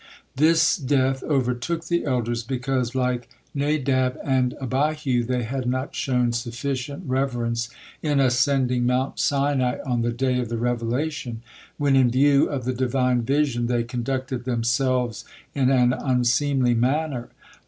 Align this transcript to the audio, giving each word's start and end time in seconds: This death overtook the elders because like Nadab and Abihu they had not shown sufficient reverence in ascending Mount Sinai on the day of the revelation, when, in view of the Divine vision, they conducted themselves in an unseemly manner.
This 0.35 0.77
death 0.77 1.21
overtook 1.21 1.85
the 1.85 2.05
elders 2.05 2.41
because 2.41 2.95
like 2.95 3.29
Nadab 3.53 4.17
and 4.25 4.55
Abihu 4.59 5.23
they 5.23 5.43
had 5.43 5.67
not 5.67 5.93
shown 5.93 6.31
sufficient 6.31 7.03
reverence 7.05 7.69
in 8.01 8.19
ascending 8.19 8.87
Mount 8.87 9.19
Sinai 9.19 9.77
on 9.85 10.01
the 10.01 10.11
day 10.11 10.39
of 10.39 10.49
the 10.49 10.57
revelation, 10.57 11.43
when, 11.77 11.95
in 11.95 12.09
view 12.09 12.49
of 12.49 12.65
the 12.65 12.73
Divine 12.73 13.21
vision, 13.21 13.67
they 13.67 13.83
conducted 13.83 14.43
themselves 14.43 15.23
in 15.53 15.69
an 15.69 15.93
unseemly 15.93 16.73
manner. 16.73 17.29